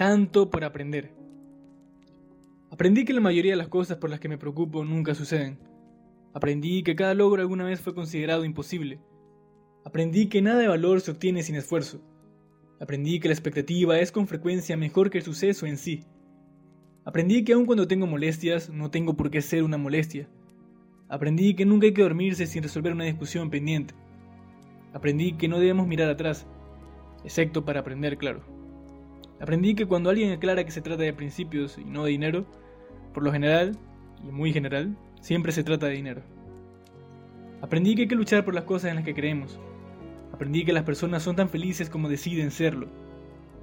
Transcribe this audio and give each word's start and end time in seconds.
tanto 0.00 0.48
por 0.48 0.64
aprender. 0.64 1.12
Aprendí 2.70 3.04
que 3.04 3.12
la 3.12 3.20
mayoría 3.20 3.52
de 3.52 3.58
las 3.58 3.68
cosas 3.68 3.98
por 3.98 4.08
las 4.08 4.18
que 4.18 4.30
me 4.30 4.38
preocupo 4.38 4.82
nunca 4.82 5.14
suceden. 5.14 5.58
Aprendí 6.32 6.82
que 6.82 6.96
cada 6.96 7.12
logro 7.12 7.42
alguna 7.42 7.66
vez 7.66 7.82
fue 7.82 7.94
considerado 7.94 8.46
imposible. 8.46 8.98
Aprendí 9.84 10.30
que 10.30 10.40
nada 10.40 10.58
de 10.58 10.68
valor 10.68 11.02
se 11.02 11.10
obtiene 11.10 11.42
sin 11.42 11.54
esfuerzo. 11.54 12.00
Aprendí 12.80 13.20
que 13.20 13.28
la 13.28 13.34
expectativa 13.34 13.98
es 13.98 14.10
con 14.10 14.26
frecuencia 14.26 14.74
mejor 14.74 15.10
que 15.10 15.18
el 15.18 15.24
suceso 15.24 15.66
en 15.66 15.76
sí. 15.76 16.02
Aprendí 17.04 17.44
que 17.44 17.52
aun 17.52 17.66
cuando 17.66 17.86
tengo 17.86 18.06
molestias, 18.06 18.70
no 18.70 18.90
tengo 18.90 19.18
por 19.18 19.30
qué 19.30 19.42
ser 19.42 19.64
una 19.64 19.76
molestia. 19.76 20.30
Aprendí 21.10 21.52
que 21.52 21.66
nunca 21.66 21.84
hay 21.84 21.92
que 21.92 22.00
dormirse 22.00 22.46
sin 22.46 22.62
resolver 22.62 22.94
una 22.94 23.04
discusión 23.04 23.50
pendiente. 23.50 23.92
Aprendí 24.94 25.34
que 25.34 25.46
no 25.46 25.58
debemos 25.58 25.86
mirar 25.86 26.08
atrás, 26.08 26.46
excepto 27.22 27.66
para 27.66 27.80
aprender, 27.80 28.16
claro. 28.16 28.59
Aprendí 29.40 29.74
que 29.74 29.86
cuando 29.86 30.10
alguien 30.10 30.32
aclara 30.32 30.64
que 30.64 30.70
se 30.70 30.82
trata 30.82 31.02
de 31.02 31.14
principios 31.14 31.78
y 31.78 31.84
no 31.84 32.04
de 32.04 32.10
dinero, 32.10 32.44
por 33.14 33.22
lo 33.22 33.32
general, 33.32 33.76
y 34.22 34.30
muy 34.30 34.52
general, 34.52 34.96
siempre 35.22 35.52
se 35.52 35.64
trata 35.64 35.86
de 35.86 35.94
dinero. 35.94 36.22
Aprendí 37.62 37.94
que 37.94 38.02
hay 38.02 38.08
que 38.08 38.14
luchar 38.14 38.44
por 38.44 38.54
las 38.54 38.64
cosas 38.64 38.90
en 38.90 38.96
las 38.96 39.04
que 39.04 39.14
creemos. 39.14 39.58
Aprendí 40.32 40.64
que 40.64 40.72
las 40.72 40.84
personas 40.84 41.22
son 41.22 41.36
tan 41.36 41.48
felices 41.48 41.88
como 41.88 42.08
deciden 42.08 42.50
serlo. 42.50 42.88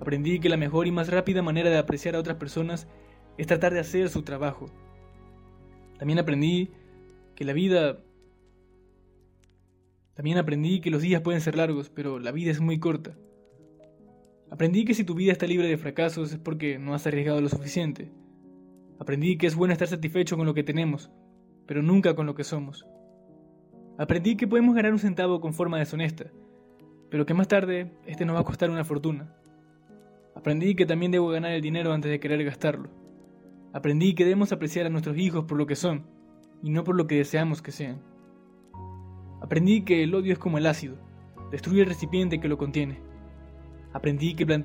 Aprendí 0.01 0.39
que 0.39 0.49
la 0.49 0.57
mejor 0.57 0.87
y 0.87 0.91
más 0.91 1.09
rápida 1.09 1.41
manera 1.41 1.69
de 1.69 1.77
apreciar 1.77 2.15
a 2.15 2.19
otras 2.19 2.37
personas 2.37 2.87
es 3.37 3.47
tratar 3.47 3.73
de 3.73 3.79
hacer 3.79 4.09
su 4.09 4.23
trabajo. 4.23 4.67
También 5.97 6.19
aprendí 6.19 6.71
que 7.35 7.45
la 7.45 7.53
vida... 7.53 7.99
También 10.15 10.39
aprendí 10.39 10.81
que 10.81 10.89
los 10.89 11.03
días 11.03 11.21
pueden 11.21 11.41
ser 11.41 11.55
largos, 11.55 11.91
pero 11.91 12.17
la 12.17 12.31
vida 12.31 12.49
es 12.49 12.59
muy 12.59 12.79
corta. 12.79 13.15
Aprendí 14.49 14.85
que 14.85 14.93
si 14.93 15.03
tu 15.03 15.13
vida 15.13 15.33
está 15.33 15.45
libre 15.45 15.67
de 15.67 15.77
fracasos 15.77 16.31
es 16.31 16.39
porque 16.39 16.79
no 16.79 16.93
has 16.93 17.05
arriesgado 17.05 17.41
lo 17.41 17.49
suficiente. 17.49 18.11
Aprendí 18.99 19.37
que 19.37 19.47
es 19.47 19.55
bueno 19.55 19.73
estar 19.73 19.87
satisfecho 19.87 20.37
con 20.37 20.45
lo 20.45 20.53
que 20.53 20.63
tenemos, 20.63 21.11
pero 21.65 21.83
nunca 21.83 22.15
con 22.15 22.25
lo 22.25 22.33
que 22.33 22.43
somos. 22.43 22.87
Aprendí 23.97 24.37
que 24.37 24.47
podemos 24.47 24.75
ganar 24.75 24.93
un 24.93 24.99
centavo 24.99 25.41
con 25.41 25.53
forma 25.53 25.79
deshonesta, 25.79 26.31
pero 27.09 27.25
que 27.25 27.33
más 27.33 27.47
tarde 27.47 27.91
este 28.05 28.25
nos 28.25 28.35
va 28.35 28.41
a 28.41 28.45
costar 28.45 28.69
una 28.69 28.85
fortuna. 28.85 29.35
Aprendí 30.35 30.75
que 30.75 30.85
también 30.85 31.11
debo 31.11 31.29
ganar 31.29 31.51
el 31.51 31.61
dinero 31.61 31.91
antes 31.91 32.09
de 32.09 32.19
querer 32.19 32.43
gastarlo. 32.43 32.89
Aprendí 33.73 34.15
que 34.15 34.23
debemos 34.23 34.51
apreciar 34.51 34.85
a 34.85 34.89
nuestros 34.89 35.17
hijos 35.17 35.45
por 35.45 35.57
lo 35.57 35.67
que 35.67 35.75
son, 35.75 36.05
y 36.63 36.69
no 36.69 36.83
por 36.83 36.95
lo 36.95 37.07
que 37.07 37.15
deseamos 37.15 37.61
que 37.61 37.71
sean. 37.71 38.01
Aprendí 39.41 39.81
que 39.81 40.03
el 40.03 40.15
odio 40.15 40.33
es 40.33 40.39
como 40.39 40.57
el 40.57 40.65
ácido, 40.65 40.97
destruye 41.51 41.81
el 41.81 41.87
recipiente 41.87 42.39
que 42.39 42.47
lo 42.47 42.57
contiene. 42.57 43.06
Aprendí 43.93 44.35
que, 44.35 44.63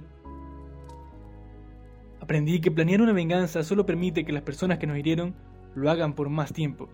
Aprendí 2.21 2.61
que 2.61 2.71
planear 2.71 3.03
una 3.03 3.13
venganza 3.13 3.63
solo 3.63 3.87
permite 3.87 4.25
que 4.25 4.33
las 4.33 4.43
personas 4.43 4.79
que 4.79 4.87
nos 4.87 4.99
hirieron 4.99 5.35
lo 5.75 5.91
hagan 5.91 6.15
por 6.15 6.29
más 6.29 6.53
tiempo. 6.53 6.89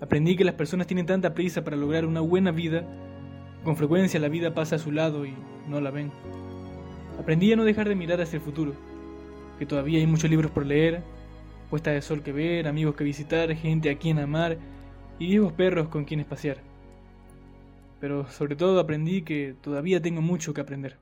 Aprendí 0.00 0.36
que 0.36 0.44
las 0.44 0.54
personas 0.54 0.86
tienen 0.86 1.06
tanta 1.06 1.34
prisa 1.34 1.62
para 1.62 1.76
lograr 1.76 2.06
una 2.06 2.20
buena 2.20 2.50
vida, 2.50 2.84
con 3.64 3.76
frecuencia 3.76 4.18
la 4.18 4.28
vida 4.28 4.54
pasa 4.54 4.76
a 4.76 4.78
su 4.78 4.92
lado 4.92 5.26
y 5.26 5.34
no 5.68 5.80
la 5.80 5.90
ven. 5.90 6.10
Aprendí 7.18 7.52
a 7.52 7.56
no 7.56 7.64
dejar 7.64 7.88
de 7.88 7.94
mirar 7.94 8.20
hacia 8.20 8.38
el 8.38 8.42
futuro, 8.42 8.72
que 9.58 9.66
todavía 9.66 9.98
hay 9.98 10.06
muchos 10.06 10.30
libros 10.30 10.50
por 10.50 10.64
leer, 10.64 11.02
puesta 11.68 11.90
de 11.90 12.00
sol 12.00 12.22
que 12.22 12.32
ver, 12.32 12.66
amigos 12.66 12.94
que 12.94 13.04
visitar, 13.04 13.54
gente 13.54 13.90
a 13.90 13.98
quien 13.98 14.18
amar 14.18 14.56
y 15.18 15.26
viejos 15.26 15.52
perros 15.52 15.88
con 15.88 16.04
quienes 16.04 16.26
pasear 16.26 16.69
pero 18.00 18.26
sobre 18.30 18.56
todo 18.56 18.80
aprendí 18.80 19.22
que 19.22 19.54
todavía 19.60 20.02
tengo 20.02 20.22
mucho 20.22 20.54
que 20.54 20.62
aprender. 20.62 20.98